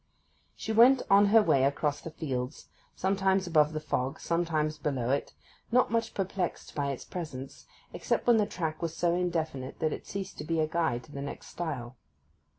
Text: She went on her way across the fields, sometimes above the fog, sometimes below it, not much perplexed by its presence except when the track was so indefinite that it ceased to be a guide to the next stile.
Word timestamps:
She 0.55 0.71
went 0.71 1.03
on 1.11 1.27
her 1.27 1.43
way 1.43 1.63
across 1.63 2.01
the 2.01 2.09
fields, 2.09 2.69
sometimes 2.95 3.45
above 3.45 3.71
the 3.71 3.79
fog, 3.79 4.19
sometimes 4.19 4.79
below 4.79 5.11
it, 5.11 5.35
not 5.71 5.91
much 5.91 6.15
perplexed 6.15 6.73
by 6.73 6.89
its 6.89 7.05
presence 7.05 7.67
except 7.93 8.25
when 8.25 8.37
the 8.37 8.47
track 8.47 8.81
was 8.81 8.97
so 8.97 9.13
indefinite 9.13 9.77
that 9.77 9.93
it 9.93 10.07
ceased 10.07 10.39
to 10.39 10.43
be 10.43 10.59
a 10.59 10.65
guide 10.65 11.03
to 11.03 11.11
the 11.11 11.21
next 11.21 11.49
stile. 11.49 11.97